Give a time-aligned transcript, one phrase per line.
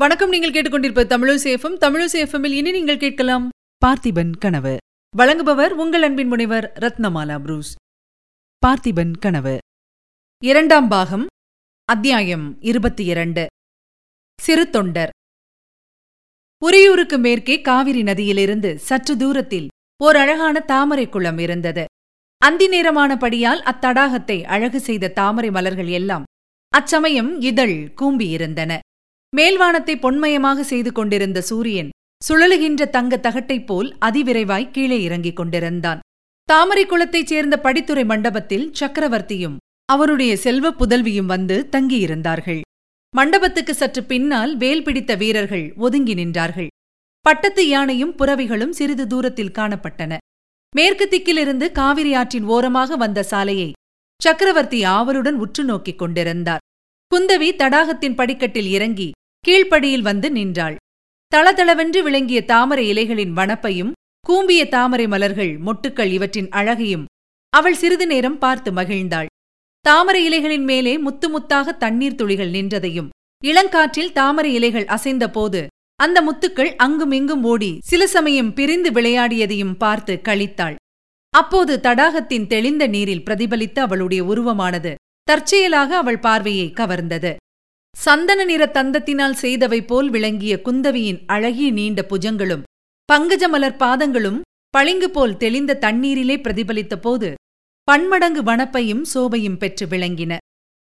[0.00, 0.28] வணக்கம்.
[0.28, 3.48] நீங்கள் கேட்டுக்கொண்டிருப்ப தமிழசேஃபம் தமிழசேஃபமில் இனி நீங்கள் கேட்கலாம்
[3.86, 4.76] பார்த்திபன் கனவு.
[5.18, 7.74] வழங்குபவர் உங்கள் அன்பின் முனைவர் ரத்னமாலா புரூஸ்.
[8.66, 9.58] பார்த்திபன் கனவு.
[10.42, 11.26] இரண்டாம் பாகம்
[11.84, 13.46] அத்தியாயம் இருபத்தி இரண்டு
[14.38, 15.08] சிறு தொண்டர்.
[16.62, 19.68] உரியூருக்கு மேற்கே காவிரி நதியிலிருந்து சற்று தூரத்தில்
[20.04, 21.84] ஓர் அழகான தாமரை குளம் இருந்தது.
[22.38, 26.22] அந்தி நேரமானபடியால் அத்தடாகத்தை அழகு செய்த தாமரை மலர்கள் எல்லாம்
[26.68, 28.78] அச்சமயம் இதழ் கூம்பியிருந்தன.
[29.36, 31.90] மேல்வானத்தை பொன்மயமாக செய்து கொண்டிருந்த சூரியன்
[32.28, 36.00] சுழலுகின்ற தங்க தகட்டைப் போல் அதிவிரைவாய் கீழே இறங்கிக் கொண்டிருந்தான்.
[36.44, 42.60] தாமரை குளத்தைச் சேர்ந்த படித்துறை மண்டபத்தில் சக்கரவர்த்தியும் அவருடைய செல்வ புதல்வியும் வந்து தங்கியிருந்தார்கள்.
[43.16, 46.70] மண்டபத்துக்கு சற்று பின்னால் வேல் பிடித்த வீரர்கள் ஒதுங்கி நின்றார்கள்.
[47.20, 50.16] பட்டத்து யானையும் புறவிகளும் சிறிது தூரத்தில் காணப்பட்டன.
[50.76, 53.70] மேற்கு திக்கிலிருந்து காவிரி ஆற்றின் ஓரமாக வந்த சாலையை
[54.22, 56.64] சக்கரவர்த்தி ஆவலுடன் உற்று நோக்கிக் கொண்டிருந்தார்.
[57.12, 59.10] குந்தவி தடாகத்தின் படிக்கட்டில் இறங்கி
[59.44, 60.76] கீழ்ப்படியில் வந்து நின்றாள்.
[61.32, 63.92] தளதளவென்று விளங்கிய தாமரை இலைகளின் வனப்பையும்
[64.26, 67.06] கூம்பிய தாமரை மலர்கள் மொட்டுக்கள் இவற்றின் அழகையும்
[67.52, 69.26] அவள் சிறிது நேரம் பார்த்து மகிழ்ந்தாள்.
[69.84, 73.08] தாமரை இலைகளின் மேலே முத்து முத்தாக தண்ணீர் துளிகள் நின்றதையும்
[73.44, 75.60] இளங்காற்றில் தாமரை இலைகள் அசைந்தபோது
[75.96, 80.76] அந்த முத்துக்கள் அங்குமிங்கும் ஓடி சில சமயம் பிரிந்து விளையாடியதையும் பார்த்து கழித்தாள்
[81.34, 84.94] அப்போது தடாகத்தின் தெளிந்த நீரில் பிரதிபலித்த அவளுடைய உருவமானது
[85.28, 87.32] தற்செயலாக அவள் பார்வையை கவர்ந்தது.
[87.96, 92.62] சந்தன நிற தந்தத்தினால் செய்தவை போல் விளங்கிய குந்தவியின் அழகிய நீண்ட புஜங்களும்
[93.08, 94.38] பங்கஜமலர் பாதங்களும்
[94.74, 97.28] பளிங்கு போல் தெளிந்த தண்ணீரிலே பிரதிபலித்த போது
[97.88, 100.32] பன்மடங்கு வனப்பையும் சோபையும் பெற்று விளங்கின.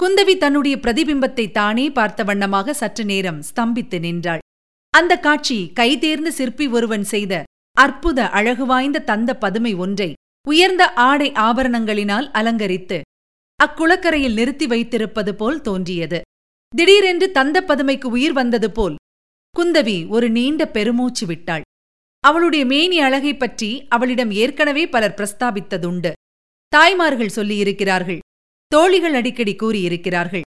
[0.00, 4.42] குந்தவி தன்னுடைய பிரதிபிம்பத்தை தானே பார்த்த வண்ணமாக சற்று நேரம் ஸ்தம்பித்து நின்றாள்.
[4.94, 7.42] அந்த காட்சி கைதேர்ந்த சிற்பி ஒருவன் செய்த
[7.76, 10.10] அற்புத அழகு வாய்ந்த தந்த பதுமை ஒன்றை
[10.46, 12.98] உயர்ந்த ஆடை ஆபரணங்களினால் அலங்கரித்து
[13.60, 16.20] அக்குளக்கரையில் நிறுத்தி வைத்திருப்பது போல் தோன்றியது.
[16.76, 18.94] திடீரென்று தந்த பதுமைக்கு உயிர் வந்தது போல்
[19.58, 21.62] குந்தவி ஒரு நீண்ட பெருமூச்சு விட்டாள்.
[22.20, 26.12] அவளுடைய மேனி அழகைப் பற்றி அவளிடம் ஏற்கனவே பலர் பிரஸ்தாபித்ததுண்டு.
[26.68, 28.18] தாய்மார்கள் சொல்லியிருக்கிறார்கள்.
[28.66, 30.40] தோழிகள் அடிக்கடி கூறியிருக்கிறார்கள்.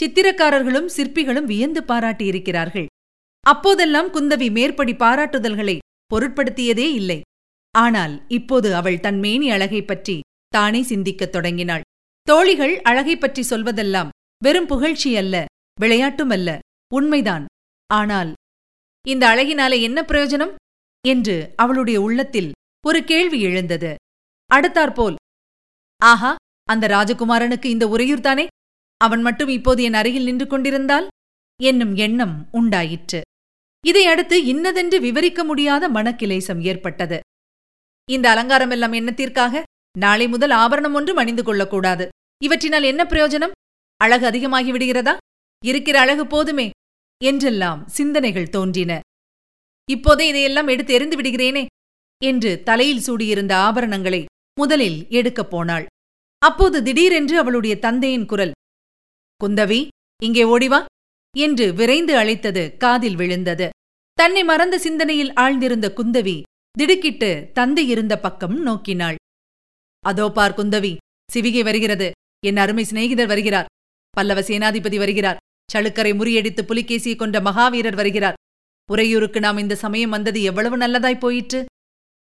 [0.00, 2.86] சித்திரக்காரர்களும் சிற்பிகளும் வியந்து பாராட்டியிருக்கிறார்கள்.
[3.40, 5.78] அப்போதெல்லாம் குந்தவி மேற்படி பாராட்டுதல்களை
[6.14, 7.20] பொருட்படுத்தியதே இல்லை.
[7.78, 11.80] ஆனால் இப்போது அவள் தன் மேனி அழகைப் பற்றி தானே சிந்திக்கத் தொடங்கினாள்.
[12.22, 14.08] தோழிகள் அழகைப் பற்றி சொல்வதெல்லாம்
[14.44, 15.44] வெறும் புகழ்ச்சி அல்ல.
[15.80, 16.58] விளையாட்டுமல்ல
[16.94, 17.44] உண்மைதான்.
[17.86, 18.32] ஆனால்
[19.06, 20.54] இந்த அழகினாலே என்ன பிரயோஜனம்?
[21.06, 22.52] என்று அவளுடைய உள்ளத்தில்
[22.86, 23.94] ஒரு கேள்வி எழுந்தது.
[24.54, 25.14] அடுத்தாற்போல்
[26.02, 28.46] ஆஹா அந்த ராஜகுமாரனுக்கு இந்த உரையூர்தானே
[28.96, 31.06] அவன் மட்டும் இப்போது என் அருகில் நின்று கொண்டிருந்தால்?
[31.62, 33.20] என்னும் எண்ணம் உண்டாயிற்று.
[33.86, 37.20] இதையடுத்து இன்னதென்று விவரிக்க முடியாத மனக்கிலேசம் ஏற்பட்டது.
[38.10, 39.62] இந்த அலங்காரமெல்லாம் என்னத்திற்காக?
[39.98, 42.08] நாளை முதல் ஆபரணம் ஒன்றும் அணிந்து கொள்ளக்கூடாது.
[42.44, 43.54] இவற்றினால் என்ன பிரயோஜனம்?
[43.96, 45.16] அழகு அதிகமாகி விடுகிறதா?
[45.66, 46.66] இருக்கிற அழகு போதுமே
[47.20, 48.92] என்றெல்லாம் சிந்தனைகள் தோன்றின.
[49.88, 51.64] இப்போதே இதையெல்லாம் எடுத்து எறிந்து விடுகிறேனே
[52.22, 54.22] என்று தலையில் சூடியிருந்த ஆபரணங்களை
[54.60, 55.86] முதலில் எடுக்கப் போனாள்.
[56.42, 58.54] அப்போது திடீரென்று அவளுடைய தந்தையின் குரல்
[59.40, 59.80] குந்தவி
[60.22, 60.80] இங்கே ஓடிவா
[61.34, 63.66] என்று விரைந்து அழைத்தது காதில் விழுந்தது.
[64.18, 66.36] தன்னை மறந்த சிந்தனையில் ஆழ்ந்திருந்த குந்தவி
[66.78, 69.18] திடுக்கிட்டு தந்தை இருந்த பக்கம் நோக்கினாள்.
[70.04, 70.92] அதோ பார் குந்தவி
[71.28, 72.08] சிவிகை வருகிறது.
[72.46, 73.70] என் அருமை சிநேகிதர் வருகிறார்.
[74.10, 75.40] பல்லவ சேனாதிபதி வருகிறார்.
[75.74, 78.34] சளுக்கரை முறியடித்து புலிகேசியை கொண்ட மகாவீரர் வருகிறார்.
[78.90, 81.64] உறையூருக்கு நாம் இந்த சமயம் வந்தது எவ்வளவு நல்லதாய் போயிற்று?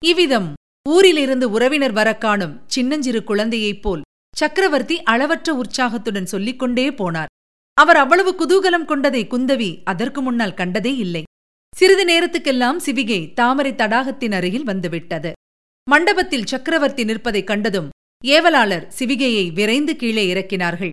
[0.04, 0.52] இவ்விதம்
[0.88, 4.00] ஊரிலிருந்து உறவினர் வரக் காணும் சின்னஞ்சிறு குழந்தையைப் போல்
[4.36, 7.26] சக்கரவர்த்தி அளவற்ற உற்சாகத்துடன் சொல்லிக் கொண்டே போனார்.
[7.74, 11.22] அவர் அவ்வளவு குதூகலம் கொண்டதை குந்தவி அதற்கு முன்னால் கண்டதே இல்லை.
[11.76, 15.32] சிறிது நேரத்துக்கெல்லாம் சிவிகை தாமரை தடாகத்தின் அருகில் வந்துவிட்டது.
[15.90, 17.88] மண்டபத்தில் சக்கரவர்த்தி நிற்பதைக் கண்டதும்
[18.24, 20.90] ஏவலாளர் சிவிகையை விரைந்து கீழே இறக்கினார்கள்.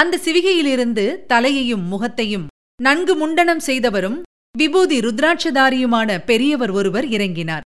[0.00, 2.46] அந்த சிவிகையிலிருந்து தலையையும் முகத்தையும்
[2.82, 4.18] நன்கு முண்டனம் செய்தவரும்
[4.56, 7.64] விபூதி ருத்ராட்சதாரியுமான பெரியவர் ஒருவர் இறங்கினார்.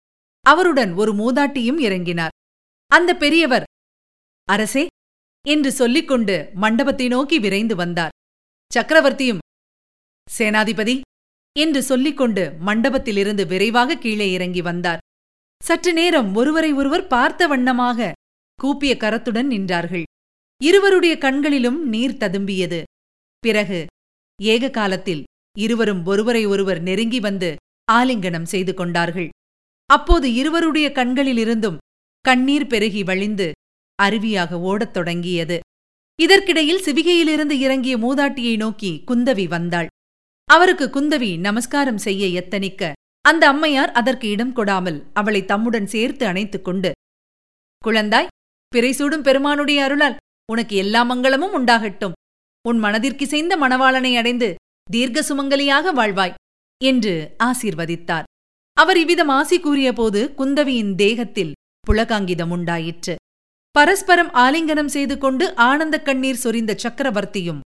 [0.46, 2.34] அவருடன் ஒரு மூதாட்டியும் இறங்கினார்.
[2.90, 3.64] அந்த பெரியவர்
[4.48, 4.84] அரசே
[5.44, 8.14] என்று சொல்லிக்கொண்டு மண்டபத்தை நோக்கி விரைந்து வந்தார்.
[8.74, 9.42] சக்கரவர்த்தியும்
[10.38, 10.96] சேனாதிபதி
[11.56, 15.02] என்று சொல்லிக்கொண்டு மண்டபத்திலிருந்து விரைவாக கீழே இறங்கி வந்தார்.
[15.62, 18.12] சற்று நேரம் ஒருவரை ஒருவர் பார்த்த வண்ணமாக
[18.58, 20.04] கூப்பிய கரத்துடன் நின்றார்கள்.
[20.62, 22.82] இருவருடைய கண்களிலும் நீர் ததும்பியது.
[23.38, 23.86] பிறகு
[24.42, 25.22] ஏக காலத்தில்
[25.58, 27.56] இருவரும் ஒருவரை ஒருவர் நெருங்கி வந்து
[27.92, 29.28] ஆலிங்கனம் செய்து கொண்டார்கள்.
[29.86, 31.76] அப்போது இருவருடைய கண்களிலிருந்தும்
[32.20, 33.52] கண்ணீர் பெருகி வழிந்து
[34.02, 35.60] அருவியாக ஓடத் தொடங்கியது.
[36.22, 39.86] இதற்கிடையில் சிவிகையிலிருந்து இறங்கிய மூதாட்டியை நோக்கி குந்தவி வந்தாள்.
[40.44, 46.92] அவருக்கு குந்தவி நமஸ்காரம் செய்ய எத்தனிக்க அந்த அம்மையார் அதற்கு இடம் கொடாமல் அவளை தம்முடன் சேர்த்து அணைத்துக் கொண்டு
[47.86, 48.26] குழந்தாய்
[48.72, 50.16] பிறைசூடும் பெருமானுடைய அருளால்
[50.52, 52.12] உனக்கு எல்லா மங்களமும் உண்டாகட்டும்.
[52.64, 54.48] உன் மனதிற்கிசைந்த மணவாளனை அடைந்து
[54.90, 56.34] தீர்க்க சுமங்கலியாக வாழ்வாய்
[56.80, 58.28] என்று ஆசீர்வதித்தார்.
[58.76, 61.52] அவர் இவ்விதம் ஆசி கூறியபோது குந்தவியின் தேகத்தில்
[61.86, 63.14] புலகாங்கிதம் உண்டாயிற்று.
[63.70, 67.60] பரஸ்பரம் ஆலிங்கனம் செய்து கொண்டு ஆனந்த கண்ணீர் சொரிந்த சக்கரவர்த்தியும்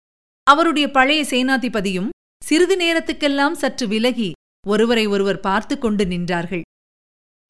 [0.46, 2.08] அவருடைய பழைய சேனாதிபதியும்
[2.43, 4.31] சிறிது நேரத்துக்கெல்லாம் சற்று விலகி
[4.67, 6.62] ஒருவரை ஒருவர் பார்த்து கொண்டு நின்றார்கள்.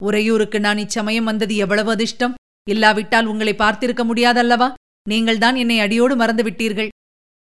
[0.02, 2.34] உறையூருக்கு நான் இச்சமயம் வந்தது எவ்வளவு அதிர்ஷ்டம்?
[2.68, 4.68] இல்லாவிட்டால் உங்களை பார்த்திருக்க முடியாதல்லவா?
[5.08, 6.88] நீங்கள்தான் என்னை அடியோடு மறந்துவிட்டீர்கள்.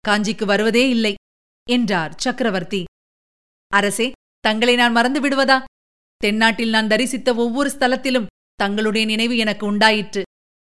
[0.07, 1.13] காஞ்சிக்கு வருவதே இல்லை
[1.69, 2.83] என்றார் சக்கரவர்த்தி.
[3.71, 5.57] அரசே தங்களை நான் மறந்து விடுவதா?
[6.17, 10.21] தென்னாட்டில் நான் தரிசித்த ஒவ்வொரு ஸ்தலத்திலும் தங்களுடைய நினைவு எனக்கு உண்டாயிற்று.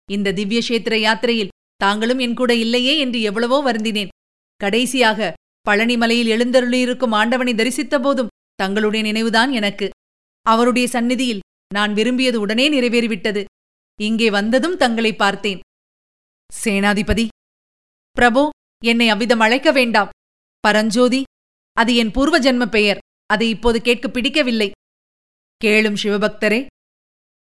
[0.09, 4.13] இந்த திவ்ய கஷேத்திர யாத்திரையில் தாங்களும் என் கூட இல்லையே என்று எவ்வளவோ வருந்தினேன்.
[4.61, 5.33] கடைசியாக
[5.67, 9.87] பழனிமலையில் எழுந்தருளியிருக்கும் ஆண்டவனை தரிசித்த போதும் தங்களுடைய நினைவுதான் எனக்கு.
[10.47, 11.45] அவருடைய சந்நிதியில்
[11.75, 13.45] நான் விரும்பியது உடனே நிறைவேறிவிட்டது.
[14.01, 15.61] இங்கே வந்ததும் தங்களை பார்த்தேன்.
[16.51, 17.27] சேனாதிபதி
[18.17, 18.43] பிரபோ
[18.83, 20.13] என்னை அவ்விதம் அழைக்க வேண்டாம்.
[20.65, 21.23] பரஞ்சோதி
[21.77, 23.01] அது என் பூர்வ ஜென்ம பெயர்.
[23.27, 24.69] அதை இப்போது கேட்க பிடிக்கவில்லை.
[25.61, 26.61] கேளும் சிவபக்தரே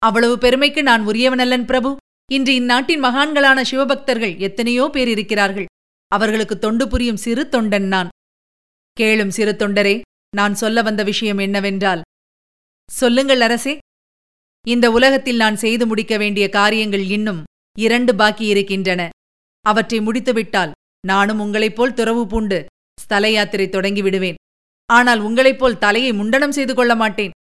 [0.03, 1.91] அவ்வளவு பெருமைக்கு நான் உரியவனல்லன் பிரபு.
[2.33, 5.69] இன்று இந்நாட்டின் மகான்களான சிவபக்தர்கள் எத்தனையோ பேர் இருக்கிறார்கள்.
[6.11, 8.11] அவர்களுக்கு தொண்டு புரியும் சிறு தொண்டன் நான்.
[8.97, 9.97] கேளும் சிறு தொண்டரே
[10.37, 12.03] நான் சொல்ல வந்த விஷயம் என்னவென்றால்
[12.89, 13.75] சொல்லுங்கள் அரசே.
[14.67, 17.41] இந்த உலகத்தில் நான் செய்து முடிக்க வேண்டிய காரியங்கள் இன்னும்
[17.79, 19.03] இரண்டு பாக்கி இருக்கின்றன.
[19.65, 20.73] அவற்றை முடித்துவிட்டால்
[21.07, 22.59] நானும் உங்களைப் போல் துறவு பூண்டு
[23.01, 24.41] ஸ்தல யாத்திரை தொடங்கி விடுவேன்
[24.91, 27.35] ஆனால் உங்களைப் போல் தலையை முண்டனம் செய்து கொள்ள மாட்டேன்.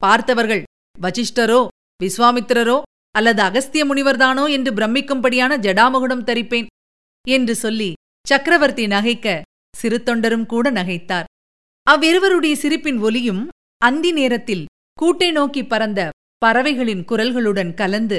[0.00, 0.62] பார்த்தவர்கள்
[0.98, 1.60] வசிஷ்டரோ
[2.00, 2.78] விஸ்வாமித்திரரோ
[3.10, 6.70] அல்லது அகஸ்திய முனிவர்தானோ என்று பிரமிக்கும்படியான ஜடாமுகுடம் தரிப்பேன்
[7.24, 7.90] என்று சொல்லி
[8.26, 9.40] சக்கரவர்த்தி நகைக்க
[9.74, 11.28] சிறு தொண்டரும் கூட நகைத்தார்.
[11.86, 13.42] அவ்விருவருடைய சிரிப்பின் ஒலியும்
[13.78, 14.64] அந்தி நேரத்தில்
[14.98, 16.00] கூட்டை நோக்கி பறந்த
[16.38, 18.18] பறவைகளின் குரல்களுடன் கலந்து